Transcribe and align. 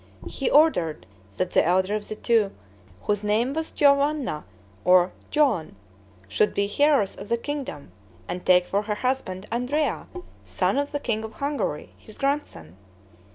He 0.27 0.49
ordered 0.49 1.05
that 1.37 1.51
the 1.51 1.63
elder 1.63 1.93
of 1.93 2.07
the 2.07 2.15
two, 2.15 2.49
whose 3.03 3.23
name 3.23 3.53
was 3.53 3.69
Giovanna 3.69 4.45
or 4.83 5.11
Joan, 5.29 5.75
should 6.27 6.55
be 6.55 6.67
heiress 6.79 7.15
of 7.15 7.29
the 7.29 7.37
kingdom, 7.37 7.91
and 8.27 8.43
take 8.43 8.65
for 8.65 8.81
her 8.81 8.95
husband 8.95 9.45
Andrea, 9.51 10.07
son 10.43 10.79
of 10.79 10.91
the 10.91 10.99
king 10.99 11.23
of 11.23 11.33
Hungary, 11.33 11.93
his 11.99 12.17
grandson. 12.17 12.77